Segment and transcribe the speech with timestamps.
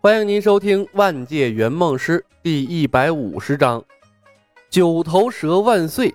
[0.00, 3.84] 欢迎您收听《万界圆梦师》第一百五十章：
[4.70, 6.14] 九头蛇万岁！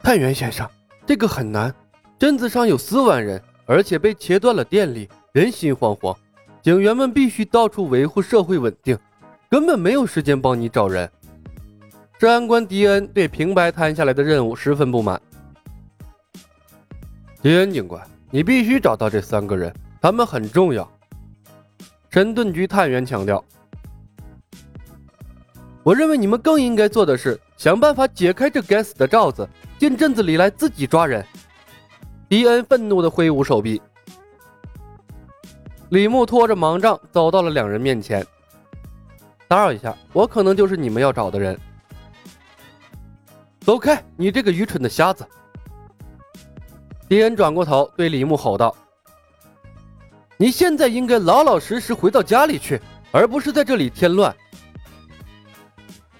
[0.00, 0.64] 探员先生，
[1.04, 1.74] 这个很难。
[2.20, 6.16] 镇子上有四万人，而且被切断了电力，人心惶惶。
[6.62, 8.96] 警员们必须到处维护社会稳定，
[9.50, 11.10] 根本没有时间帮你找人。
[12.16, 15.20] 治安官迪恩对平白摊下来的任务十分不满。
[17.42, 18.00] 迪恩警官，
[18.30, 20.88] 你必须找到这三个人，他们很重要。
[22.10, 23.44] 神盾局探员强调
[25.84, 31.24] ：“我认为你们更应该做的是想办法解开这该死的罩子，进镇子里来自己抓人。”
[32.28, 33.80] 迪恩愤怒地挥舞手臂。
[35.90, 38.26] 李牧拖着盲杖走到了两人面前
[39.48, 41.58] ：“打扰一下，我可能就是你们要找的人。”
[43.60, 45.26] 走开，你这个愚蠢的瞎子！
[47.06, 48.74] 迪恩转过头对李牧吼道。
[50.40, 54.34] 你现在应该老老实实回到家里去，而不是在这里添乱。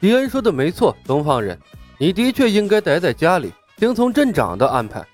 [0.00, 1.56] 迪恩说的没错，东方人，
[1.98, 5.06] 你的确应该待在家里，听从镇长的安排。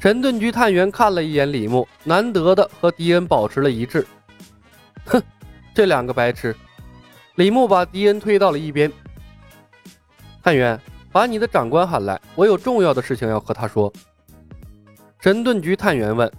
[0.00, 4.06] 神盾局探员看了一眼李牧，难得的和迪恩保持了一致。
[5.04, 5.20] 哼，
[5.74, 6.54] 这两个白痴！
[7.34, 8.92] 李牧把迪恩推到了一边。
[10.40, 10.80] 探员，
[11.10, 13.92] 把你的长官喊来，我有重要的事情要和他说。
[15.18, 16.30] 神盾局探员问。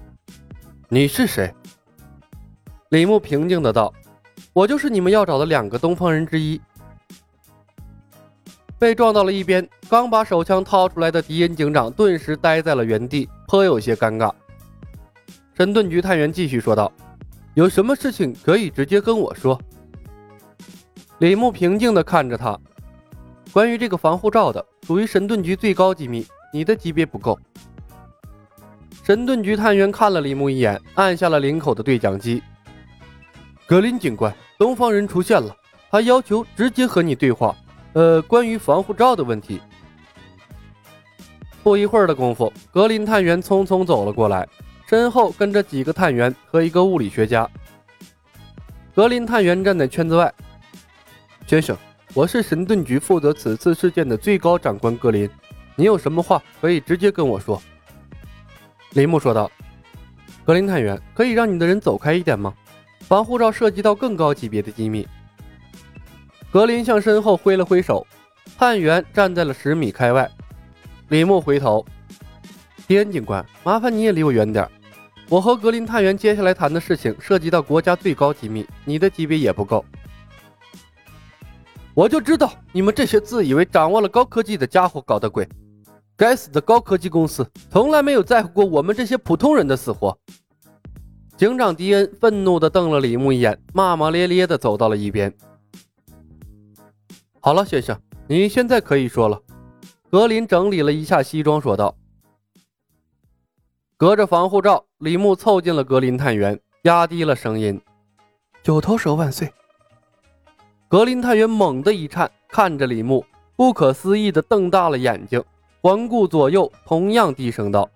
[0.92, 1.54] 你是谁？
[2.90, 3.94] 李牧平静的道
[4.54, 6.60] ：“我就是你们要找的两个东方人之一。”
[8.80, 14.34] 被撞到了一边，刚把手枪掏出来的迪恩警长顿时呆在了原地，颇有些尴尬。
[15.56, 16.92] 神盾局探员继续说道
[17.54, 19.62] ：“有什么事情可以直接跟我说。”
[21.20, 22.60] 李牧平静的看着他
[23.54, 27.40] ：“关于这个防护罩的，属于神盾局最高机密，你的级别不够。”
[29.10, 32.44] 神盾局探员看了李牧一眼，按下了领口的对讲机。
[33.66, 35.58] 格林警官，东方人出现了，
[35.90, 37.56] 他要求直接和你对话。
[37.94, 39.60] 呃，关于防护罩的问题。
[41.64, 44.48] 不一会儿的功夫，格林探员匆匆走了过来，
[44.88, 47.50] 身后跟着几个探员和一个物理学家。
[48.94, 50.32] 格林探员站在圈子外。
[51.48, 51.76] 先生，
[52.14, 55.28] 我是神盾局负责此次事件的最高长官格林，
[55.76, 57.60] 你有什么话可以直接跟我说。
[58.94, 59.50] 林木说道
[60.44, 62.54] ：“格林探员，可以让你的人走开一点吗？
[63.02, 65.08] 防护罩涉及到更高级别的机密。”
[66.52, 68.06] 格林向身后挥了挥手，
[68.58, 70.28] 探员站在了十米开外。
[71.10, 71.86] 李牧回头
[72.88, 74.68] ：“迪恩警官，麻烦你也离我远点。
[75.30, 79.86] 我和格林探员接下来谈的事情涉及到国家最高机密，你的级别也不够。
[81.94, 85.48] 我就知道你们这些自以为掌握了高科技的家伙搞的鬼。”
[86.20, 90.20] 该死的高科技公司从来没有在乎过我们这些普通人的死活。
[91.38, 95.34] 警长迪恩愤怒地瞪了李牧一眼，骂骂咧咧地走到了一边。
[97.40, 97.98] 好了，先生，
[98.28, 99.42] 你现在可以说了。
[100.12, 101.96] 格林整理了一下西装，说道。
[103.96, 107.80] 隔着防护罩，李牧凑近了格林探员，压低了声音
[108.62, 109.50] ：“九头蛇万岁！”
[110.90, 113.24] 格林探员猛地一颤，看着李牧，
[113.56, 115.42] 不可思议地瞪大了眼睛。
[115.82, 117.90] 环顾左右，同样低声道：“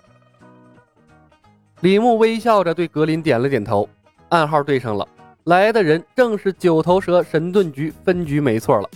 [1.82, 3.90] 李牧微笑着对格林点了点头，
[4.30, 5.08] 暗号对上了。
[5.46, 8.90] 来的人正是九头蛇神盾局分局，没错了。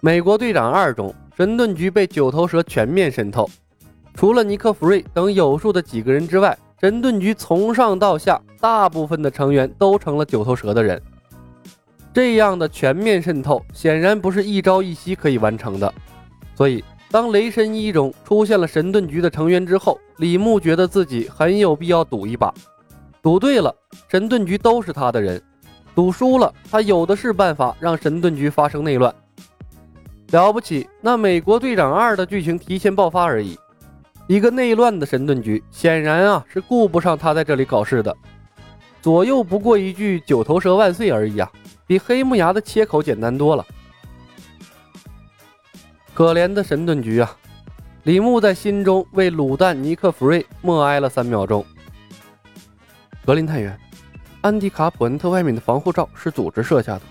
[0.00, 3.48] 美国队长二中，神盾局被九头蛇全面渗透，
[4.14, 11.00] 除了尼克·弗瑞等有数的几个人之外，神盾局从上到下，大部分的成员都成了九头蛇的人。
[12.14, 15.92] 这样的全面渗透显然不是一朝一夕可以完成的，
[16.54, 22.52] 所以当雷神一中出现了神盾局的成员之后，李牧觉得自己很有必要赌一把。
[23.22, 23.74] 赌对了，
[24.08, 25.38] 神盾局都是他的人；
[25.94, 29.14] 赌输了，他有的是办法让神盾局发生内乱。
[30.32, 33.58] 了不起，那美国队长二的剧情提前爆发而已。
[34.26, 38.16] 一个内乱的神盾局，显然啊是顾不上他在这里搞事的。
[39.00, 41.50] 左右不过一句“九头蛇万岁”而已啊。
[41.86, 43.64] 比黑木崖的切口简单多了。
[46.14, 47.36] 可怜的神盾局啊！
[48.04, 51.64] 李牧在心中为卤蛋尼克·弗瑞默哀了三秒钟。
[53.24, 53.78] 格林探员，
[54.40, 57.02] 安迪卡普恩特外面的防护罩是组织设下的，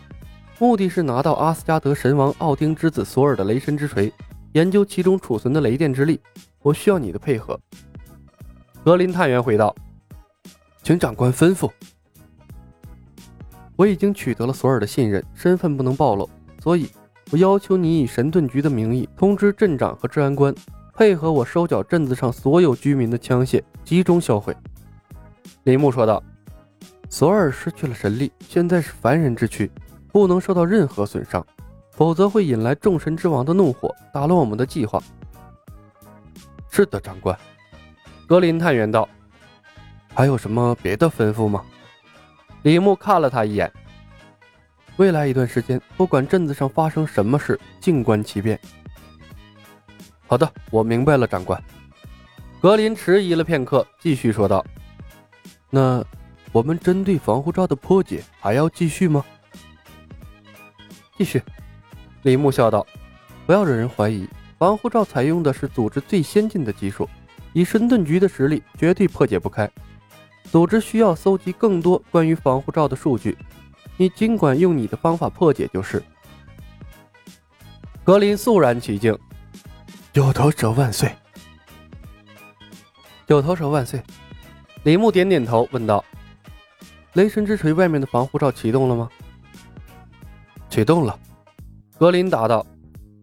[0.59, 4.11] 目的是拿到阿斯加德神王奥丁之子索尔的雷神之锤，
[4.51, 6.19] 研究其中储存的雷电之力。
[6.61, 7.59] 我需要你的配合。
[8.83, 9.73] 格林探员回道
[10.83, 11.71] ：“请长官吩咐。”
[13.81, 16.29] 我已经取得了索尔的信任，身份不能暴露，
[16.61, 16.87] 所以，
[17.31, 20.53] 我要求你以神盾局的名义通知镇长和治安官，
[20.93, 24.55] 配合我收缴镇子上所有居民的枪械，集中销毁。
[25.63, 26.21] 林木说道
[27.09, 29.71] ：“索尔失去了神力，现在是凡人之躯，
[30.11, 31.43] 不能受到任何损伤，
[31.89, 35.01] 否则会引来众神之王的怒火，打乱我们的计划。”
[36.69, 37.35] 是的，长官。
[38.27, 39.09] 格林探员道
[40.13, 41.63] ：“还有什么别的吩咐吗？”
[42.63, 43.71] 李牧看了他一眼。
[44.97, 48.59] 未来一段时间，不管镇子上发生什么事，静观其变。
[50.27, 51.61] 好的，我明白了，长官。
[52.61, 54.63] 格林迟疑了片刻，继续说道。
[55.69, 56.03] 那
[56.51, 59.25] 我们针对防护罩的破解还要继续吗？
[61.17, 61.41] 继续，
[62.21, 62.85] 李牧笑道
[63.47, 64.27] ：“不要惹人怀疑，
[64.59, 67.09] 防护罩采用的是组织最先进的技术，
[67.53, 69.69] 以神盾局的实力，绝对破解不开。
[70.51, 73.37] 组织需要搜集更多关于防护罩的数据，
[73.95, 76.03] 你尽管用你的方法破解就是。”
[78.03, 79.17] 格林肃然起敬
[80.11, 81.15] ：“九头蛇万岁！
[83.25, 84.03] 九头蛇万岁！”
[84.83, 86.03] 李牧点点头，问道
[87.13, 89.09] ：“雷神之锤外面的防护罩启动了吗
[90.69, 91.17] ？”“启动了。”
[91.97, 92.65] 格林答道。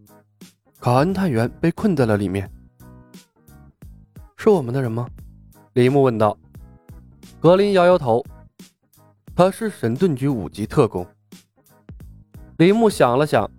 [0.81, 2.49] “卡恩探员被困在了里面，
[4.35, 5.07] 是我们的人吗？”
[5.73, 6.35] 李牧问道。
[7.41, 8.21] 格林摇摇头
[9.33, 11.07] ：“他是神盾局五级特工。”
[12.59, 13.49] 李牧想了想：“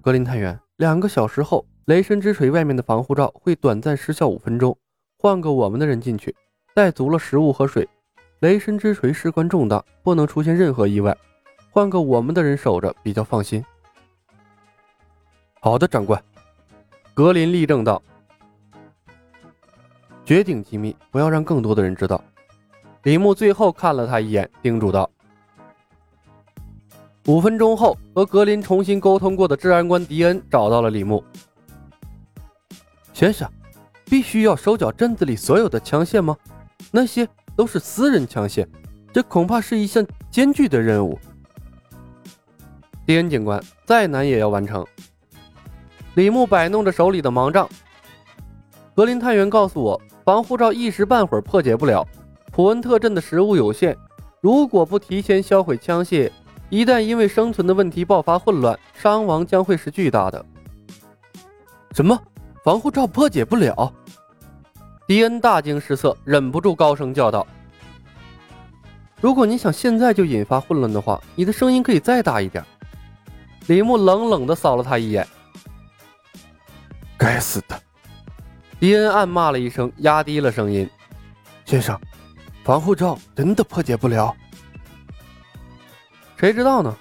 [0.00, 4.74] 格林探员，两个小时后，雷神之锤外面的防护罩会短暂失效五分钟，
[5.18, 6.34] 换个我们的人进去。”
[6.72, 7.86] 带足了食物和水，
[8.38, 11.14] 雷神之锤事关重大，不能出现任何意外。
[11.70, 13.62] 换个我们的人守着比较放心。
[15.60, 16.22] 好的，长官。
[17.12, 18.00] 格林立正道
[20.24, 22.24] ：“绝顶机密，不要让更多的人知道。”
[23.02, 25.08] 李牧最后看了他一眼，叮嘱道
[27.26, 31.24] ：“五分钟后，和格林重新沟通过的治安官迪恩找到了李牧
[33.14, 33.50] 先生，
[34.04, 36.36] 必须要收缴镇子里所有的枪械吗？”
[36.92, 37.26] 那些
[37.56, 38.66] 都是私人枪械，
[39.12, 41.18] 这恐怕是一项艰巨的任务。
[43.06, 44.86] 迪恩警官，再难也要完成。
[46.14, 47.66] 李牧摆弄着手里的盲杖。
[48.94, 52.06] 格林探员告诉我，防护罩一时半会儿破解不了。
[52.60, 53.96] 普恩特镇的食物有限，
[54.42, 56.30] 如果不提前销毁枪械，
[56.68, 60.44] 一旦因为生存的问题爆发混乱，伤亡将会是巨大的。
[61.92, 62.20] 什么？
[62.62, 63.90] 防护罩破解不了？
[65.06, 67.46] 迪恩大惊失色，忍不住高声叫道
[69.22, 72.62] ：“如果你想现在就引发混乱的话，你的声音可以再大一点。”
[73.68, 75.26] 李牧冷冷地扫了他一眼。
[77.16, 77.80] “该死的！”
[78.78, 80.86] 迪恩暗骂了一声，压低了声音
[81.64, 81.98] ：“先生，
[82.64, 84.34] 防护罩真的破解不了？
[86.36, 86.96] 谁知道呢？”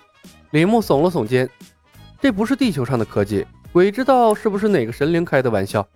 [0.51, 1.49] 李牧耸了耸肩
[2.19, 5.87] ：“这不是地球上的科技，鬼知道是不是哪个神灵开的玩笑？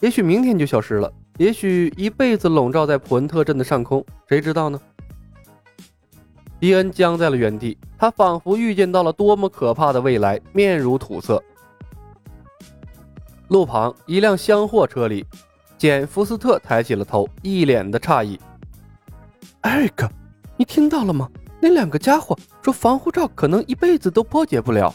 [0.00, 4.80] 也许明天就消失了。”也许一辈子笼罩在普恩特镇的上空，谁知道呢？
[6.58, 11.42] 迪恩僵在了原地，他仿佛预见到了多么可怕的未来，面如土色。
[13.48, 15.26] 路旁一辆厢货车里，
[15.76, 18.40] 简·福斯特抬起了头，一脸的诧异
[19.66, 20.08] ：“艾瑞克，
[20.56, 21.28] 你听到了吗？
[21.60, 24.94] 那两个家伙说防护罩可能一辈子都破解不了。”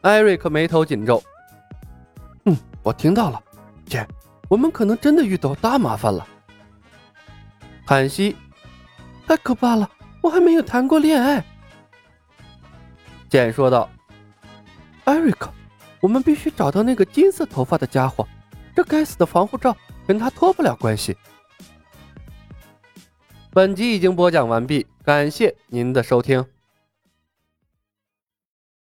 [0.00, 1.22] 艾瑞克眉头紧皱
[2.46, 3.38] ：“嗯，我听到了，
[3.84, 4.08] 简。”
[4.48, 6.26] 我们可能真的遇到大麻烦了。
[7.86, 8.34] 叹息，
[9.26, 9.88] 太可怕了！
[10.22, 11.44] 我还没有谈过恋爱。
[13.28, 13.88] 简说道
[15.04, 15.52] ：“艾瑞克，
[16.00, 18.26] 我们必须找到那个金色头发的家伙，
[18.74, 21.14] 这该死的防护罩跟他脱不了关系。”
[23.52, 26.46] 本集已经播讲完毕，感谢您的收听。